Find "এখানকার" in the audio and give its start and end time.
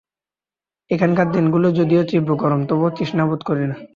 0.91-1.27